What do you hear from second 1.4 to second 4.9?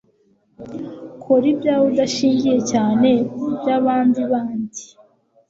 ibyawe udashingiye cyane kuby’abandibandi